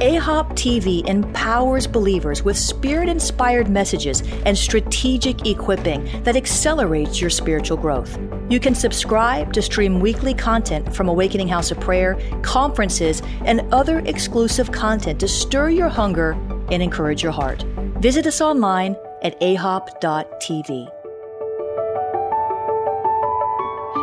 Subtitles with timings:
[0.00, 7.76] AHOP TV empowers believers with spirit inspired messages and strategic equipping that accelerates your spiritual
[7.76, 8.18] growth.
[8.48, 13.98] You can subscribe to stream weekly content from Awakening House of Prayer, conferences, and other
[14.00, 16.32] exclusive content to stir your hunger
[16.70, 17.62] and encourage your heart.
[17.98, 20.90] Visit us online at ahop.tv.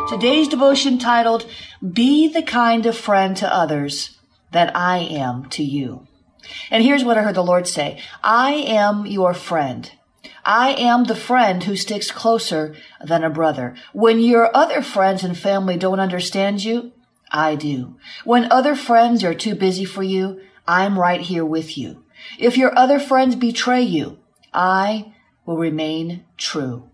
[0.08, 1.44] Today's devotion titled,
[1.92, 4.17] Be the Kind of Friend to Others
[4.52, 6.06] that I am to you.
[6.70, 8.00] And here's what I heard the Lord say.
[8.22, 9.90] I am your friend.
[10.44, 13.74] I am the friend who sticks closer than a brother.
[13.92, 16.92] When your other friends and family don't understand you,
[17.30, 17.96] I do.
[18.24, 22.04] When other friends are too busy for you, I'm right here with you.
[22.38, 24.18] If your other friends betray you,
[24.52, 25.12] I
[25.44, 26.90] will remain true.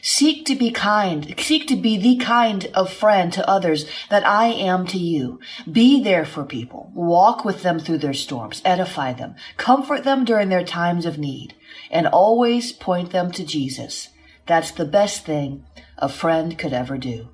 [0.00, 1.34] Seek to be kind.
[1.38, 5.40] Seek to be the kind of friend to others that I am to you.
[5.70, 6.90] Be there for people.
[6.94, 8.62] Walk with them through their storms.
[8.64, 9.34] Edify them.
[9.56, 11.54] Comfort them during their times of need.
[11.90, 14.08] And always point them to Jesus.
[14.46, 15.64] That's the best thing
[15.98, 17.28] a friend could ever do.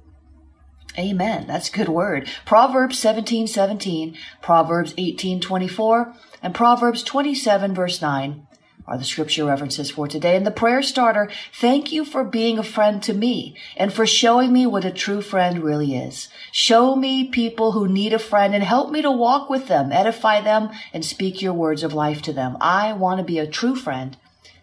[0.99, 1.47] Amen.
[1.47, 2.29] That's a good word.
[2.45, 8.47] Proverbs 17, 17, Proverbs 18, 24, and Proverbs 27, verse 9
[8.87, 10.37] are the scripture references for today.
[10.37, 14.53] And the prayer starter, thank you for being a friend to me and for showing
[14.53, 16.29] me what a true friend really is.
[16.53, 20.41] Show me people who need a friend and help me to walk with them, edify
[20.41, 22.57] them, and speak your words of life to them.
[22.61, 24.17] I want to be a true friend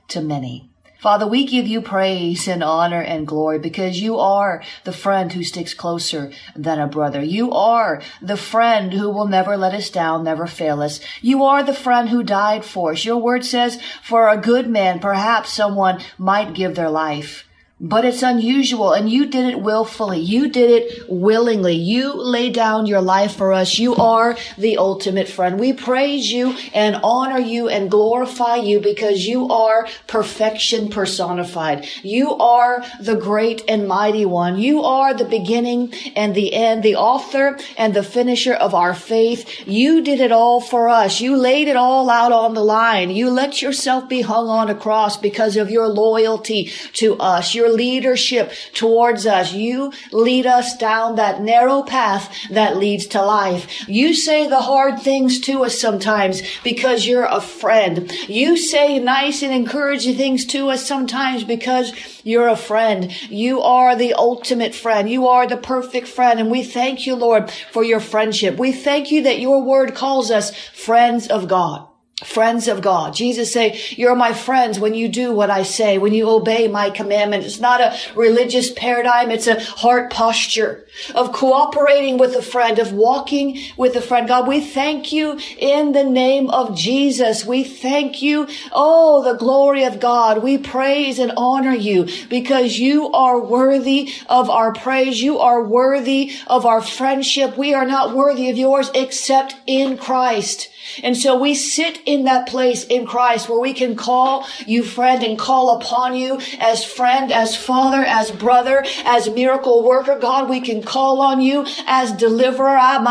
[0.09, 0.69] to many.
[0.99, 5.43] Father, we give you praise and honor and glory because you are the friend who
[5.43, 7.21] sticks closer than a brother.
[7.21, 10.99] You are the friend who will never let us down, never fail us.
[11.21, 13.05] You are the friend who died for us.
[13.05, 17.46] Your word says for a good man, perhaps someone might give their life.
[17.79, 20.19] But it's unusual and you did it willfully.
[20.19, 21.75] You did it willingly.
[21.75, 23.77] You lay down your life for us.
[23.77, 25.59] You are the ultimate friend.
[25.59, 31.87] We praise you and honor you and glorify you because you are perfection personified.
[32.01, 34.57] You are the great and mighty one.
[34.57, 39.67] You are the beginning and the end, the author and the finisher of our faith.
[39.67, 41.21] You did it all for us.
[41.21, 43.11] You laid it all out on the line.
[43.11, 47.53] You let yourself be hung on a cross because of your loyalty to us.
[47.53, 49.53] Your leadership towards us.
[49.53, 53.87] You lead us down that narrow path that leads to life.
[53.87, 58.11] You say the hard things to us sometimes because you're a friend.
[58.27, 63.11] You say nice and encouraging things to us sometimes because you're a friend.
[63.31, 65.09] You are the ultimate friend.
[65.09, 66.39] You are the perfect friend.
[66.39, 68.57] And we thank you, Lord, for your friendship.
[68.57, 71.87] We thank you that your word calls us friends of God.
[72.23, 73.13] Friends of God.
[73.13, 76.89] Jesus say, you're my friends when you do what I say, when you obey my
[76.89, 77.43] commandment.
[77.43, 79.29] It's not a religious paradigm.
[79.29, 84.27] It's a heart posture of cooperating with a friend, of walking with a friend.
[84.27, 87.45] God, we thank you in the name of Jesus.
[87.45, 88.47] We thank you.
[88.71, 90.41] Oh, the glory of God.
[90.41, 95.21] We praise and honor you because you are worthy of our praise.
[95.21, 97.55] You are worthy of our friendship.
[97.55, 100.69] We are not worthy of yours except in Christ.
[101.03, 105.23] And so we sit in that place in Christ where we can call you friend
[105.23, 110.17] and call upon you as friend, as father, as brother, as miracle worker.
[110.19, 112.77] God, we can call on you as deliverer.
[112.79, 113.01] Ah,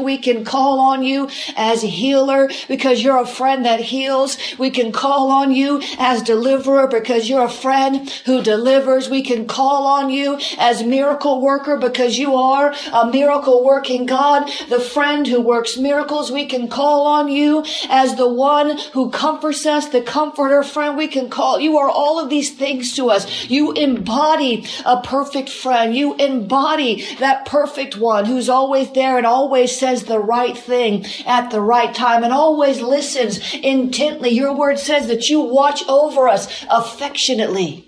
[0.00, 4.36] we can call on you as healer because you're a friend that heals.
[4.58, 9.08] We can call on you as deliverer because you're a friend who delivers.
[9.08, 14.50] We can call on you as miracle worker because you are a miracle working God,
[14.68, 16.30] the friend who works miracles.
[16.30, 20.96] We can call on you as the one who comforts us, the comforter friend.
[20.96, 23.48] We can call you are all of these things to us.
[23.48, 25.94] You embody a perfect friend.
[25.94, 31.50] You embody that perfect one who's always there and always says the right thing at
[31.50, 34.30] the right time and always listens intently.
[34.30, 37.86] Your word says that you watch over us affectionately.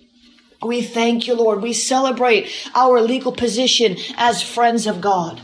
[0.62, 1.60] We thank you, Lord.
[1.60, 5.40] We celebrate our legal position as friends of God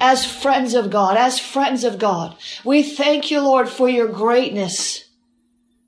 [0.00, 2.36] as friends of God, as friends of God.
[2.64, 5.04] We thank you, Lord, for your greatness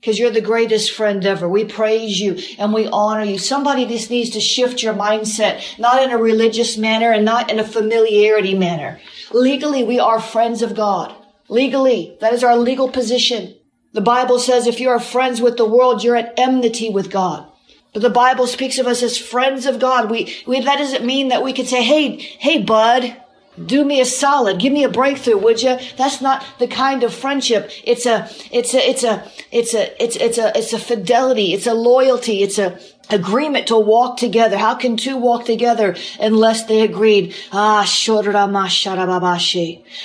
[0.02, 1.48] because you're the greatest friend ever.
[1.48, 3.38] We praise you and we honor you.
[3.38, 7.60] Somebody just needs to shift your mindset, not in a religious manner and not in
[7.60, 9.00] a familiarity manner.
[9.32, 11.14] Legally, we are friends of God.
[11.48, 13.54] Legally, that is our legal position.
[13.92, 17.46] The Bible says if you are friends with the world, you're at enmity with God.
[17.92, 20.10] But the Bible speaks of us as friends of God.
[20.10, 23.21] We, we, that doesn't mean that we could say, hey, hey, bud,
[23.66, 24.58] do me a solid.
[24.58, 25.78] Give me a breakthrough, would you?
[25.96, 27.70] That's not the kind of friendship.
[27.84, 31.52] It's a, it's a, it's a, it's a, it's, it's a, it's a fidelity.
[31.52, 32.42] It's a loyalty.
[32.42, 32.78] It's a
[33.10, 34.56] agreement to walk together.
[34.56, 37.34] How can two walk together unless they agreed?
[37.52, 37.84] Ah,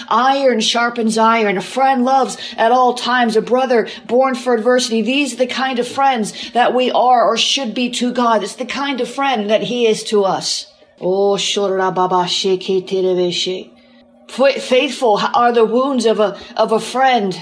[0.09, 1.57] Iron sharpens iron.
[1.57, 3.37] A friend loves at all times.
[3.37, 5.01] A brother born for adversity.
[5.01, 8.43] These are the kind of friends that we are or should be to God.
[8.43, 10.73] It's the kind of friend that He is to us.
[10.99, 12.87] Oh, Shora Baba Sheke
[14.29, 17.37] Faithful are the wounds of a, of a friend.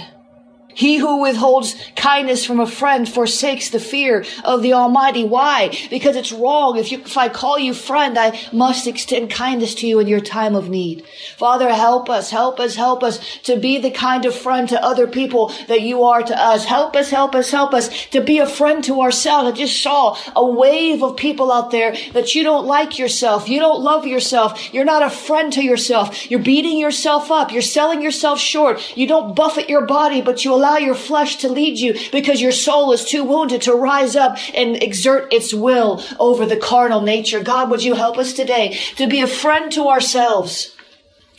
[0.75, 5.23] He who withholds kindness from a friend forsakes the fear of the Almighty.
[5.23, 5.75] Why?
[5.89, 6.77] Because it's wrong.
[6.77, 10.19] If you, if I call you friend, I must extend kindness to you in your
[10.19, 11.05] time of need.
[11.37, 15.07] Father, help us, help us, help us to be the kind of friend to other
[15.07, 16.65] people that you are to us.
[16.65, 19.49] Help us, help us, help us to be a friend to ourselves.
[19.49, 23.47] I just saw a wave of people out there that you don't like yourself.
[23.47, 24.73] You don't love yourself.
[24.73, 26.29] You're not a friend to yourself.
[26.29, 27.53] You're beating yourself up.
[27.53, 28.97] You're selling yourself short.
[28.97, 32.41] You don't buffet your body, but you allow allow your flesh to lead you because
[32.41, 37.01] your soul is too wounded to rise up and exert its will over the carnal
[37.01, 37.41] nature.
[37.41, 40.75] God, would you help us today to be a friend to ourselves?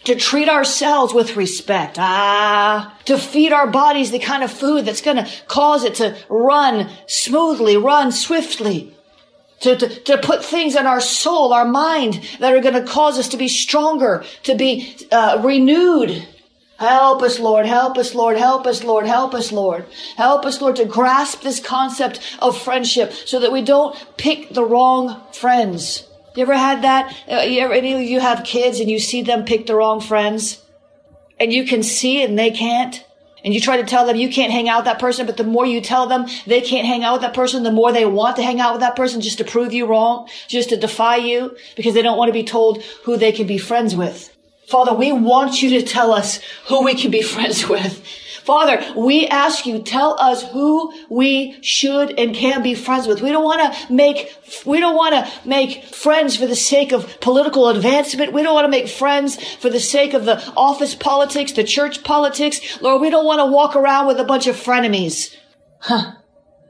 [0.05, 1.97] To treat ourselves with respect.
[1.99, 6.17] Ah, to feed our bodies the kind of food that's going to cause it to
[6.29, 8.93] run smoothly, run swiftly.
[9.61, 13.19] To, to, to, put things in our soul, our mind that are going to cause
[13.19, 16.29] us to be stronger, to be uh, renewed,
[16.79, 17.67] Help us, Lord.
[17.67, 18.37] Help us, Lord.
[18.37, 19.07] Help us, Lord.
[19.07, 19.87] Help us, Lord.
[20.17, 24.65] Help us, Lord, to grasp this concept of friendship so that we don't pick the
[24.65, 26.07] wrong friends.
[26.35, 27.17] You ever had that?
[27.31, 30.01] Uh, you ever, any of you have kids and you see them pick the wrong
[30.01, 30.63] friends?
[31.41, 33.03] And you can see and they can't?
[33.43, 35.45] And you try to tell them you can't hang out with that person, but the
[35.45, 38.37] more you tell them they can't hang out with that person, the more they want
[38.37, 41.57] to hang out with that person just to prove you wrong, just to defy you,
[41.75, 44.36] because they don't want to be told who they can be friends with.
[44.69, 48.05] Father, we want you to tell us who we can be friends with.
[48.47, 53.21] Father, we ask you, tell us who we should and can be friends with.
[53.21, 54.33] We don't want to make,
[54.65, 58.33] we don't want to make friends for the sake of political advancement.
[58.33, 62.05] We don't want to make friends for the sake of the office politics, the church
[62.05, 62.81] politics.
[62.81, 65.35] Lord, we don't want to walk around with a bunch of frenemies.
[65.81, 66.13] Huh.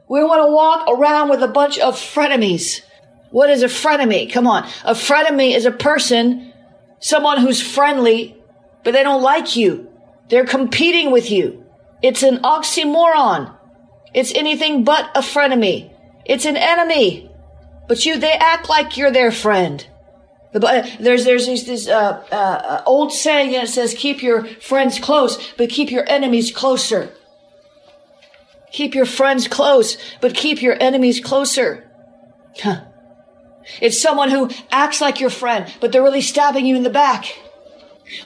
[0.09, 2.81] We want to walk around with a bunch of frenemies.
[3.31, 4.33] What is a frenemy?
[4.33, 4.65] Come on.
[4.83, 6.46] A frenemy is a person
[6.99, 8.37] someone who's friendly,
[8.85, 9.91] but they don't like you.
[10.29, 11.65] They're competing with you.
[12.03, 13.55] It's an oxymoron.
[14.15, 15.93] It's anything but a frenemy.
[16.25, 17.31] It's an enemy.
[17.89, 19.87] But you, they act like you're their friend.
[20.53, 25.69] There's there's this, this uh, uh, old saying that says, "Keep your friends close, but
[25.69, 27.13] keep your enemies closer."
[28.73, 31.89] Keep your friends close, but keep your enemies closer.
[32.59, 32.86] Huh.
[33.81, 37.39] It's someone who acts like your friend, but they're really stabbing you in the back.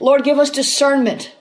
[0.00, 1.34] Lord, give us discernment.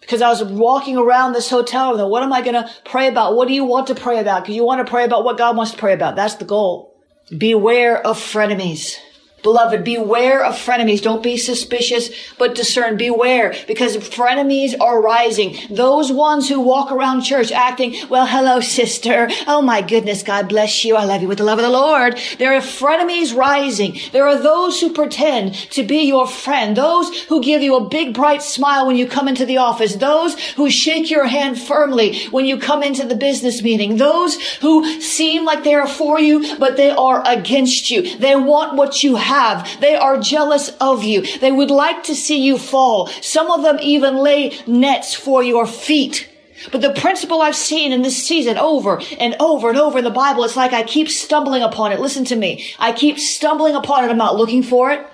[0.00, 3.36] Because I was walking around this hotel and what am I going to pray about?
[3.36, 4.42] What do you want to pray about?
[4.42, 6.14] Because you want to pray about what God wants to pray about.
[6.14, 6.94] That's the goal.
[7.36, 8.98] Beware of frenemies.
[9.44, 11.02] Beloved, beware of frenemies.
[11.02, 12.08] Don't be suspicious,
[12.38, 12.96] but discern.
[12.96, 15.54] Beware because frenemies are rising.
[15.68, 19.28] Those ones who walk around church acting, well, hello, sister.
[19.46, 20.22] Oh my goodness.
[20.22, 20.96] God bless you.
[20.96, 22.18] I love you with the love of the Lord.
[22.38, 23.98] There are frenemies rising.
[24.12, 26.74] There are those who pretend to be your friend.
[26.74, 29.94] Those who give you a big bright smile when you come into the office.
[29.94, 33.98] Those who shake your hand firmly when you come into the business meeting.
[33.98, 38.16] Those who seem like they are for you, but they are against you.
[38.16, 39.80] They want what you have have.
[39.80, 41.22] They are jealous of you.
[41.38, 43.08] They would like to see you fall.
[43.20, 46.28] Some of them even lay nets for your feet.
[46.72, 50.10] But the principle I've seen in this season over and over and over in the
[50.10, 52.00] Bible, it's like I keep stumbling upon it.
[52.00, 52.64] Listen to me.
[52.78, 54.10] I keep stumbling upon it.
[54.10, 55.06] I'm not looking for it.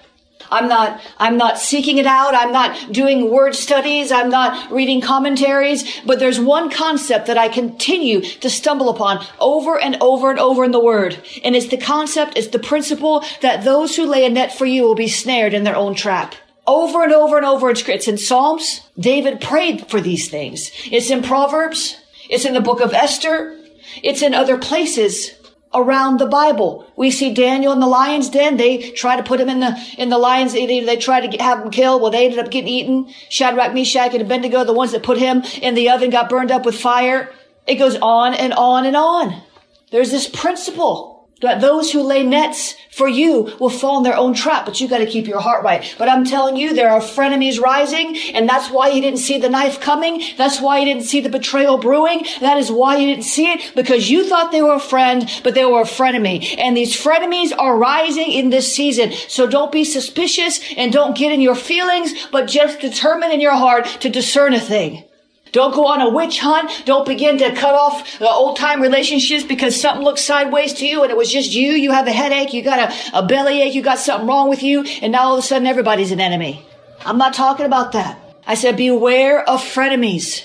[0.51, 2.35] I'm not, I'm not seeking it out.
[2.35, 4.11] I'm not doing word studies.
[4.11, 6.01] I'm not reading commentaries.
[6.05, 10.65] But there's one concept that I continue to stumble upon over and over and over
[10.65, 11.23] in the word.
[11.45, 14.83] And it's the concept, it's the principle that those who lay a net for you
[14.83, 16.35] will be snared in their own trap.
[16.67, 17.71] Over and over and over.
[17.71, 18.83] It's in Psalms.
[18.99, 20.71] David prayed for these things.
[20.91, 21.97] It's in Proverbs.
[22.29, 23.59] It's in the book of Esther.
[24.03, 25.33] It's in other places.
[25.73, 26.87] Around the Bible.
[26.97, 28.57] We see Daniel in the lion's den.
[28.57, 31.61] They try to put him in the, in the lion's, they, try to get, have
[31.61, 32.03] him killed.
[32.03, 33.13] Well, they ended up getting eaten.
[33.29, 36.67] Shadrach, Meshach, and Abednego, the ones that put him in the oven, got burned up
[36.67, 37.33] with fire.
[37.67, 39.43] It goes on and on and on.
[39.91, 41.10] There's this principle
[41.41, 44.89] that those who lay nets for you will fall in their own trap, but you
[44.89, 45.95] got to keep your heart right.
[45.97, 49.49] But I'm telling you, there are frenemies rising, and that's why you didn't see the
[49.49, 50.23] knife coming.
[50.37, 52.27] That's why you didn't see the betrayal brewing.
[52.41, 55.55] That is why you didn't see it, because you thought they were a friend, but
[55.55, 56.59] they were a frenemy.
[56.59, 59.13] And these frenemies are rising in this season.
[59.29, 63.57] So don't be suspicious and don't get in your feelings, but just determine in your
[63.57, 65.05] heart to discern a thing.
[65.53, 66.83] Don't go on a witch hunt.
[66.85, 70.87] Don't begin to cut off uh, the old time relationships because something looks sideways to
[70.87, 71.73] you and it was just you.
[71.73, 72.53] You have a headache.
[72.53, 73.75] You got a, a bellyache.
[73.75, 74.85] You got something wrong with you.
[75.03, 76.65] And now all of a sudden everybody's an enemy.
[77.05, 78.19] I'm not talking about that.
[78.47, 80.45] I said beware of frenemies.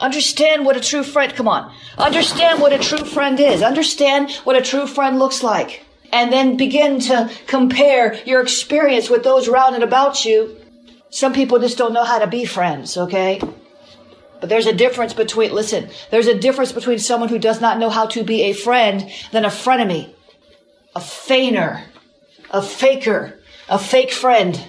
[0.00, 1.72] Understand what a true friend, come on.
[1.96, 3.62] Understand what a true friend is.
[3.62, 5.84] Understand what a true friend looks like.
[6.12, 10.56] And then begin to compare your experience with those around and about you.
[11.10, 13.40] Some people just don't know how to be friends, okay?
[14.44, 17.88] But there's a difference between, listen, there's a difference between someone who does not know
[17.88, 20.12] how to be a friend than a frenemy,
[20.94, 21.82] a feigner,
[22.50, 24.62] a faker, a fake friend.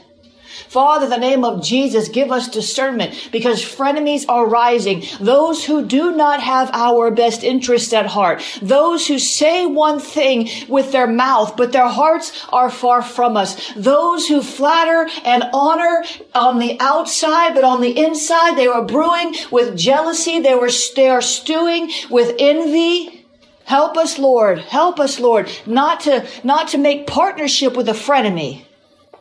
[0.68, 5.04] Father, the name of Jesus, give us discernment because frenemies are rising.
[5.20, 8.44] Those who do not have our best interest at heart.
[8.62, 13.74] Those who say one thing with their mouth, but their hearts are far from us.
[13.76, 19.36] Those who flatter and honor on the outside, but on the inside, they are brewing
[19.52, 20.40] with jealousy.
[20.40, 23.26] They were, they are stewing with envy.
[23.66, 24.60] Help us, Lord.
[24.60, 28.66] Help us, Lord, not to, not to make partnership with a frenemy.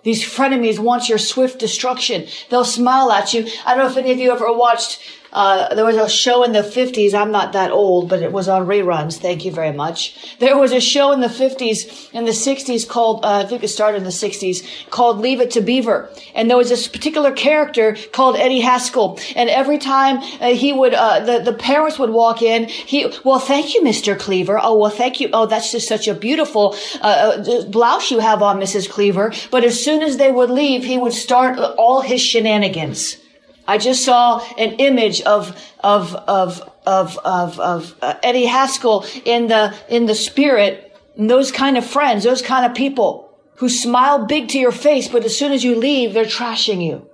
[0.05, 2.27] These frenemies want your swift destruction.
[2.49, 3.47] They'll smile at you.
[3.67, 5.01] I don't know if any of you ever watched
[5.35, 7.13] uh, there was a show in the 50s.
[7.13, 9.19] I'm not that old, but it was on reruns.
[9.19, 10.37] Thank you very much.
[10.39, 13.69] There was a show in the 50s and the 60s called, uh, I think it
[13.69, 16.09] started in the 60s, called Leave It to Beaver.
[16.35, 19.19] And there was this particular character called Eddie Haskell.
[19.35, 23.41] And every time uh, he would, uh, the, the parents would walk in, he, well,
[23.41, 24.17] thank you, Mr.
[24.17, 24.61] Cleaver.
[24.63, 25.31] Oh, well, thank you.
[25.33, 28.89] Oh, that's just such a beautiful uh, blouse you have on, Mrs.
[28.89, 29.33] Cleaver.
[29.51, 33.17] But as soon as they would leave, he would start all his shenanigans.
[33.67, 39.49] I just saw an image of of of of of, of uh, Eddie Haskell in
[39.49, 40.93] the in the spirit.
[41.17, 45.09] And those kind of friends, those kind of people who smile big to your face,
[45.09, 47.09] but as soon as you leave, they're trashing you.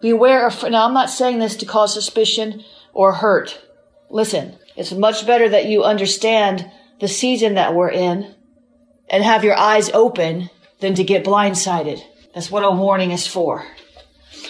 [0.00, 0.62] Beware of.
[0.70, 2.62] Now, I'm not saying this to cause suspicion
[2.92, 3.60] or hurt.
[4.10, 8.34] Listen, it's much better that you understand the season that we're in
[9.10, 10.50] and have your eyes open
[10.80, 12.02] than to get blindsided.
[12.34, 13.64] That's what a warning is for.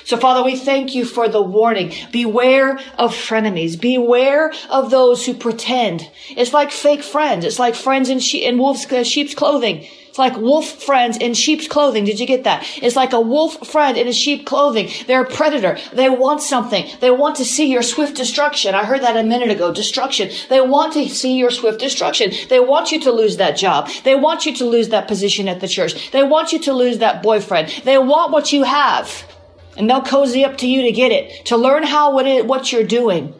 [0.04, 1.92] So Father, we thank you for the warning.
[2.12, 3.80] Beware of frenemies.
[3.80, 6.10] Beware of those who pretend.
[6.30, 7.44] It's like fake friends.
[7.44, 9.86] It's like friends in, she- in wolf's, uh, sheep's clothing.
[10.08, 12.04] It's like wolf friends in sheep's clothing.
[12.04, 12.66] Did you get that?
[12.82, 14.88] It's like a wolf friend in a sheep clothing.
[15.06, 15.78] They're a predator.
[15.92, 16.86] They want something.
[17.00, 18.74] They want to see your swift destruction.
[18.74, 19.72] I heard that a minute ago.
[19.72, 20.30] Destruction.
[20.48, 22.32] They want to see your swift destruction.
[22.48, 23.90] They want you to lose that job.
[24.02, 26.10] They want you to lose that position at the church.
[26.10, 27.68] They want you to lose that boyfriend.
[27.84, 29.24] They want what you have
[29.78, 32.72] and they'll cozy up to you to get it, to learn how what it, what
[32.72, 33.32] you're doing,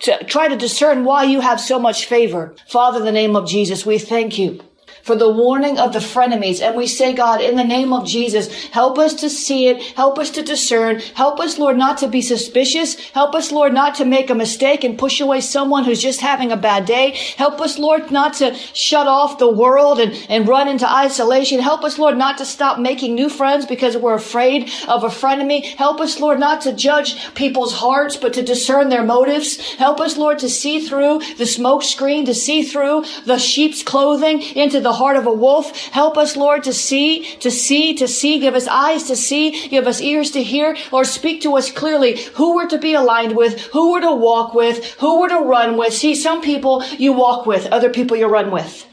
[0.00, 2.54] to try to discern why you have so much favor.
[2.68, 4.60] Father, in the name of Jesus, we thank you
[5.04, 6.62] for the warning of the frenemies.
[6.62, 9.82] And we say, God, in the name of Jesus, help us to see it.
[9.96, 11.00] Help us to discern.
[11.14, 12.94] Help us, Lord, not to be suspicious.
[13.10, 16.50] Help us, Lord, not to make a mistake and push away someone who's just having
[16.50, 17.10] a bad day.
[17.36, 21.60] Help us, Lord, not to shut off the world and, and run into isolation.
[21.60, 25.62] Help us, Lord, not to stop making new friends because we're afraid of a frenemy.
[25.76, 29.60] Help us, Lord, not to judge people's hearts, but to discern their motives.
[29.74, 34.40] Help us, Lord, to see through the smoke screen, to see through the sheep's clothing
[34.40, 35.76] into the heart of a wolf.
[35.88, 38.38] Help us, Lord, to see, to see, to see.
[38.38, 39.68] Give us eyes to see.
[39.68, 40.76] Give us ears to hear.
[40.90, 44.54] Lord, speak to us clearly who we're to be aligned with, who we're to walk
[44.54, 45.92] with, who we're to run with.
[45.92, 48.86] See, some people you walk with, other people you run with.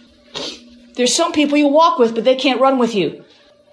[0.96, 3.24] There's some people you walk with, but they can't run with you.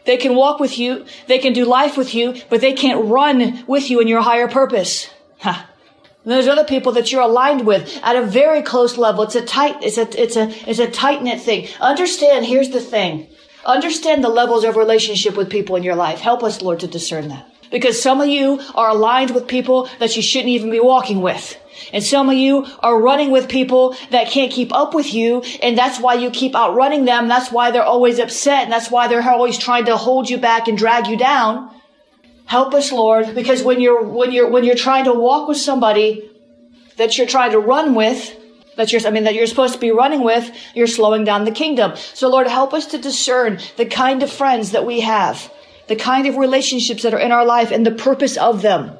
[0.04, 3.62] They can walk with you, they can do life with you, but they can't run
[3.66, 5.10] with you in your higher purpose.
[5.40, 5.68] Ha.
[6.28, 9.22] And there's other people that you're aligned with at a very close level.
[9.22, 11.68] It's a tight, it's a, it's a, it's a tight knit thing.
[11.80, 13.28] Understand, here's the thing.
[13.64, 16.18] Understand the levels of relationship with people in your life.
[16.18, 17.50] Help us, Lord, to discern that.
[17.70, 21.56] Because some of you are aligned with people that you shouldn't even be walking with.
[21.94, 25.40] And some of you are running with people that can't keep up with you.
[25.62, 27.28] And that's why you keep outrunning them.
[27.28, 28.64] That's why they're always upset.
[28.64, 31.70] And that's why they're always trying to hold you back and drag you down.
[32.48, 36.30] Help us, Lord, because when you're, when you're, when you're trying to walk with somebody
[36.96, 38.34] that you're trying to run with,
[38.76, 41.50] that you're, I mean, that you're supposed to be running with, you're slowing down the
[41.50, 41.92] kingdom.
[42.14, 45.52] So Lord, help us to discern the kind of friends that we have,
[45.88, 48.96] the kind of relationships that are in our life and the purpose of them.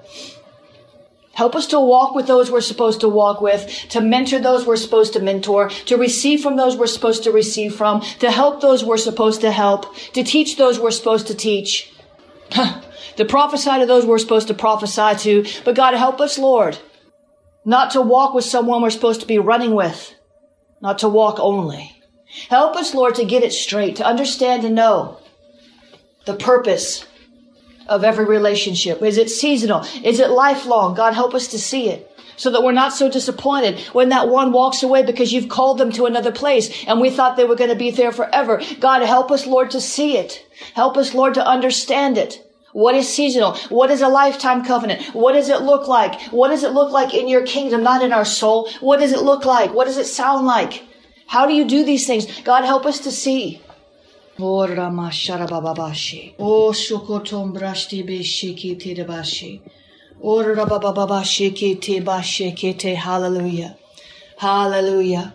[1.32, 4.76] Help us to walk with those we're supposed to walk with, to mentor those we're
[4.76, 8.84] supposed to mentor, to receive from those we're supposed to receive from, to help those
[8.84, 11.94] we're supposed to help, to teach those we're supposed to teach,
[13.18, 15.62] to prophesy to those we're supposed to prophesy to.
[15.64, 16.78] But God, help us, Lord,
[17.64, 20.14] not to walk with someone we're supposed to be running with,
[20.80, 22.02] not to walk only.
[22.48, 25.18] Help us, Lord, to get it straight, to understand and know
[26.26, 27.06] the purpose
[27.88, 29.02] of every relationship?
[29.02, 29.84] Is it seasonal?
[30.04, 30.94] Is it lifelong?
[30.94, 32.04] God, help us to see it
[32.36, 35.90] so that we're not so disappointed when that one walks away because you've called them
[35.92, 38.62] to another place and we thought they were going to be there forever.
[38.78, 40.46] God, help us, Lord, to see it.
[40.74, 42.44] Help us, Lord, to understand it.
[42.78, 43.56] What is seasonal?
[43.70, 45.02] What is a lifetime covenant?
[45.12, 46.20] What does it look like?
[46.30, 48.70] What does it look like in your kingdom, not in our soul?
[48.78, 49.74] What does it look like?
[49.74, 50.84] What does it sound like?
[51.26, 52.40] How do you do these things?
[52.42, 53.60] God, help us to see.
[54.38, 56.36] Mashara bababashi.
[56.36, 59.60] Brashti be shiki te debashi.
[60.20, 63.76] Ora bababashi ke te bashi ke te hallelujah.
[64.36, 65.34] Hallelujah.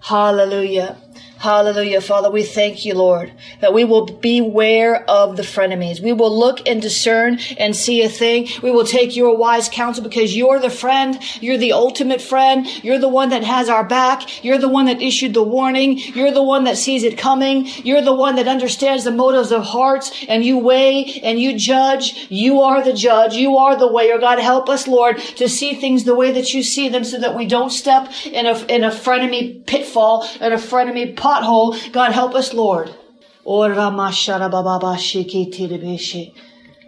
[0.00, 0.96] Hallelujah.
[1.44, 2.00] Hallelujah.
[2.00, 6.00] Father, we thank you, Lord, that we will beware of the frenemies.
[6.00, 8.48] We will look and discern and see a thing.
[8.62, 11.22] We will take your wise counsel because you're the friend.
[11.42, 12.66] You're the ultimate friend.
[12.82, 14.42] You're the one that has our back.
[14.42, 15.98] You're the one that issued the warning.
[15.98, 17.66] You're the one that sees it coming.
[17.84, 22.26] You're the one that understands the motives of hearts and you weigh and you judge.
[22.30, 23.34] You are the judge.
[23.34, 24.16] You are the wayer.
[24.16, 27.36] God, help us, Lord, to see things the way that you see them so that
[27.36, 31.92] we don't step in a, in a frenemy pitfall and a frenemy pot pothole.
[31.92, 32.94] God, help us, Lord.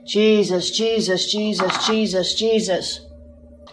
[0.07, 3.01] Jesus, Jesus, Jesus, Jesus, Jesus.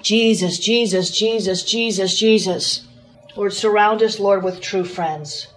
[0.01, 2.87] Jesus, Jesus, Jesus, Jesus, Jesus.
[3.35, 5.47] Lord, surround us, Lord, with true friends.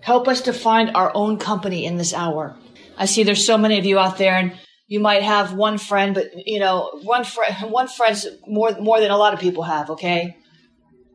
[0.00, 2.54] Help us to find our own company in this hour.
[2.96, 4.52] I see there's so many of you out there and
[4.86, 9.10] you might have one friend, but you know, one friend, one friend's more, more than
[9.10, 10.36] a lot of people have, okay?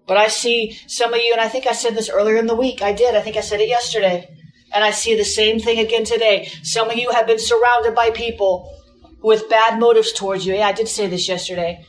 [0.09, 2.55] But I see some of you, and I think I said this earlier in the
[2.55, 2.81] week.
[2.81, 3.13] I did.
[3.13, 4.27] I think I said it yesterday.
[4.73, 6.51] And I see the same thing again today.
[6.63, 8.75] Some of you have been surrounded by people
[9.21, 10.55] with bad motives towards you.
[10.55, 11.85] Yeah, I did say this yesterday.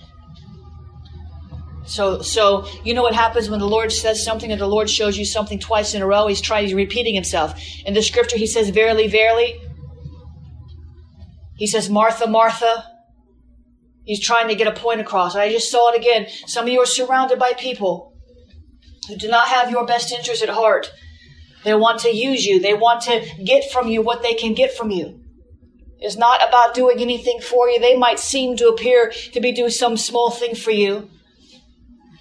[1.86, 5.16] So, so you know what happens when the Lord says something and the Lord shows
[5.16, 6.26] you something twice in a row?
[6.26, 7.58] He's trying, he's repeating himself.
[7.86, 9.58] In the scripture, he says, "Verily, verily."
[11.56, 12.84] He says, "Martha, Martha."
[14.04, 15.34] He's trying to get a point across.
[15.34, 16.26] I just saw it again.
[16.46, 18.09] Some of you are surrounded by people
[19.10, 20.90] who do not have your best interest at heart.
[21.64, 22.58] They want to use you.
[22.58, 25.20] They want to get from you what they can get from you.
[25.98, 27.78] It's not about doing anything for you.
[27.78, 31.10] They might seem to appear to be doing some small thing for you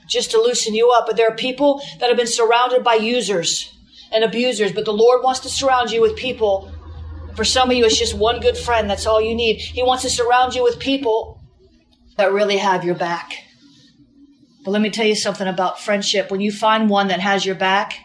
[0.09, 1.07] just to loosen you up.
[1.07, 3.73] But there are people that have been surrounded by users
[4.11, 4.73] and abusers.
[4.73, 6.73] But the Lord wants to surround you with people.
[7.35, 8.89] For some of you, it's just one good friend.
[8.89, 9.59] That's all you need.
[9.59, 11.39] He wants to surround you with people
[12.17, 13.45] that really have your back.
[14.69, 16.29] But let me tell you something about friendship.
[16.29, 17.97] When you find one that has your back,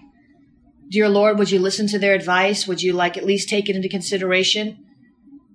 [0.88, 2.66] dear Lord, would you listen to their advice?
[2.66, 4.83] Would you like at least take it into consideration?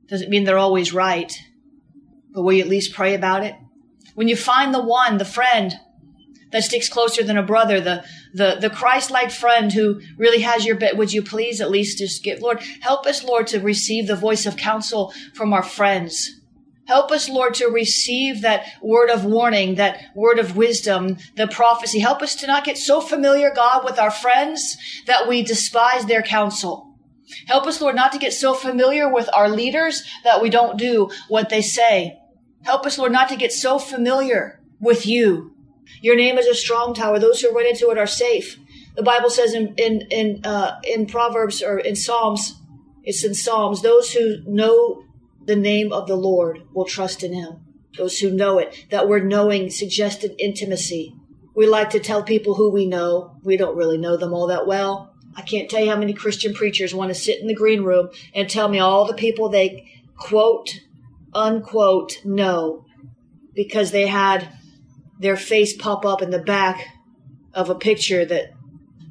[0.07, 1.35] Doesn't mean they're always right,
[2.31, 3.55] but will you at least pray about it?
[4.13, 5.73] When you find the one, the friend
[6.51, 10.75] that sticks closer than a brother, the, the, the Christ-like friend who really has your
[10.75, 14.15] bit, would you please at least just give, Lord, help us, Lord, to receive the
[14.15, 16.38] voice of counsel from our friends
[16.89, 21.99] Help us, Lord, to receive that word of warning, that word of wisdom, the prophecy.
[21.99, 24.75] Help us to not get so familiar, God, with our friends
[25.05, 26.95] that we despise their counsel.
[27.45, 31.11] Help us, Lord, not to get so familiar with our leaders that we don't do
[31.27, 32.17] what they say.
[32.63, 35.53] Help us, Lord, not to get so familiar with you.
[36.01, 37.19] Your name is a strong tower.
[37.19, 38.57] Those who run into it are safe.
[38.95, 42.59] The Bible says in, in, in, uh, in Proverbs or in Psalms,
[43.03, 45.03] it's in Psalms, those who know
[45.49, 47.65] the name of the Lord will trust in him.
[47.97, 48.85] Those who know it.
[48.91, 51.15] That word knowing suggested intimacy.
[51.55, 53.35] We like to tell people who we know.
[53.43, 55.15] We don't really know them all that well.
[55.35, 58.09] I can't tell you how many Christian preachers want to sit in the green room
[58.35, 60.81] and tell me all the people they quote,
[61.33, 62.85] unquote, know
[63.55, 64.49] because they had
[65.19, 66.79] their face pop up in the back
[67.55, 68.51] of a picture that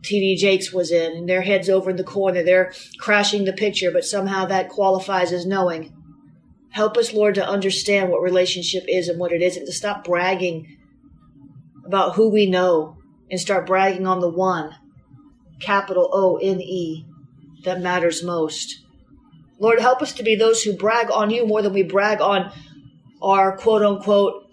[0.03, 2.45] TD Jakes was in and their head's over in the corner.
[2.45, 5.93] They're crashing the picture, but somehow that qualifies as knowing.
[6.71, 10.77] Help us, Lord, to understand what relationship is and what it isn't, to stop bragging
[11.85, 12.99] about who we know
[13.31, 14.75] and start bragging on the one,
[15.61, 17.07] capital O N E,
[17.65, 18.85] that matters most.
[19.59, 22.53] Lord, help us to be those who brag on you more than we brag on
[23.21, 24.45] our quote unquote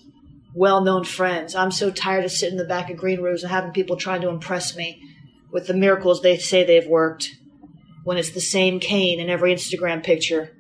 [0.56, 1.54] well known friends.
[1.54, 4.22] I'm so tired of sitting in the back of green rooms and having people trying
[4.22, 5.02] to impress me
[5.52, 7.36] with the miracles they say they've worked
[8.04, 10.55] when it's the same cane in every Instagram picture.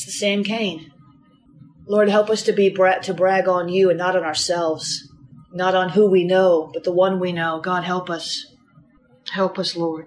[0.00, 0.90] It's the same cane.
[1.86, 5.12] Lord, help us to be bra- to brag on you and not on ourselves,
[5.52, 7.60] not on who we know, but the one we know.
[7.60, 8.46] God, help us.
[9.30, 10.06] Help us, Lord.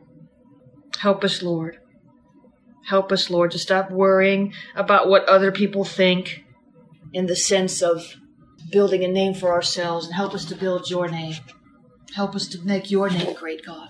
[0.97, 1.77] Help us, Lord.
[2.87, 6.43] Help us, Lord, to stop worrying about what other people think
[7.13, 8.15] in the sense of
[8.71, 11.35] building a name for ourselves and help us to build your name.
[12.15, 13.89] Help us to make your name great, God.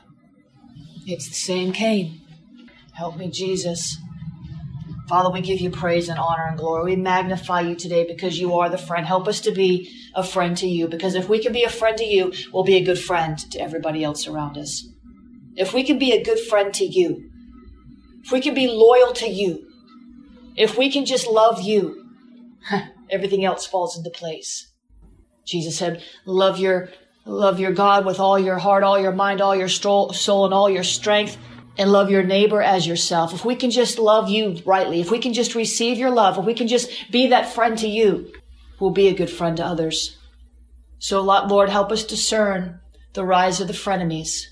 [1.07, 2.19] It's the same cane.
[2.91, 4.02] Help me, Jesus.
[5.07, 6.95] Father, we give you praise and honor and glory.
[6.95, 9.05] We magnify you today because you are the friend.
[9.05, 11.97] Help us to be a friend to you because if we can be a friend
[11.97, 14.87] to you, we'll be a good friend to everybody else around us.
[15.55, 17.29] If we can be a good friend to you,
[18.23, 19.67] if we can be loyal to you,
[20.55, 22.07] if we can just love you,
[23.09, 24.71] everything else falls into place.
[25.45, 26.89] Jesus said, love your,
[27.25, 30.11] love your God with all your heart, all your mind, all your soul,
[30.45, 31.37] and all your strength,
[31.77, 33.33] and love your neighbor as yourself.
[33.33, 36.45] If we can just love you rightly, if we can just receive your love, if
[36.45, 38.31] we can just be that friend to you,
[38.79, 40.17] we'll be a good friend to others.
[40.99, 42.79] So Lord, help us discern
[43.13, 44.43] the rise of the frenemies.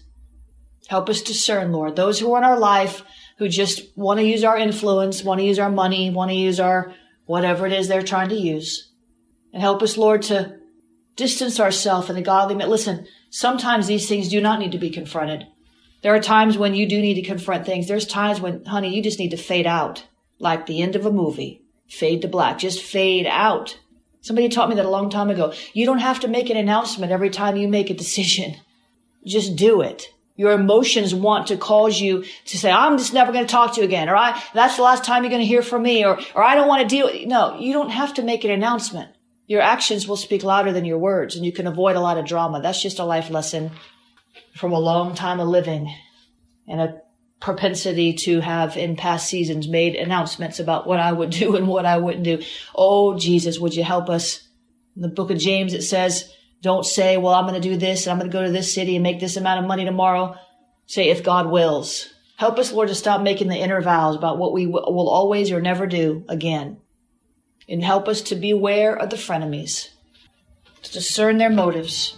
[0.87, 3.03] Help us discern, Lord, those who are in our life
[3.37, 6.59] who just want to use our influence, want to use our money, want to use
[6.59, 6.93] our
[7.25, 8.91] whatever it is they're trying to use.
[9.53, 10.57] And help us, Lord, to
[11.15, 12.69] distance ourselves in a godly manner.
[12.69, 15.47] Listen, sometimes these things do not need to be confronted.
[16.01, 17.87] There are times when you do need to confront things.
[17.87, 20.05] There's times when, honey, you just need to fade out,
[20.39, 21.61] like the end of a movie.
[21.87, 22.57] Fade to black.
[22.57, 23.77] Just fade out.
[24.21, 25.53] Somebody taught me that a long time ago.
[25.73, 28.55] You don't have to make an announcement every time you make a decision.
[29.25, 30.07] Just do it.
[30.35, 33.81] Your emotions want to cause you to say, I'm just never going to talk to
[33.81, 36.19] you again, or I, that's the last time you're going to hear from me, or,
[36.33, 37.27] or I don't want to deal.
[37.27, 39.11] No, you don't have to make an announcement.
[39.45, 42.25] Your actions will speak louder than your words and you can avoid a lot of
[42.25, 42.61] drama.
[42.61, 43.71] That's just a life lesson
[44.55, 45.93] from a long time of living
[46.67, 47.01] and a
[47.39, 51.85] propensity to have in past seasons made announcements about what I would do and what
[51.85, 52.41] I wouldn't do.
[52.75, 54.47] Oh, Jesus, would you help us?
[54.95, 58.05] In the book of James, it says, don't say, well, I'm going to do this
[58.05, 60.35] and I'm going to go to this city and make this amount of money tomorrow.
[60.85, 62.13] Say, if God wills.
[62.35, 65.61] Help us, Lord, to stop making the inner vows about what we will always or
[65.61, 66.77] never do again.
[67.69, 69.89] And help us to beware of the frenemies,
[70.83, 72.17] to discern their motives.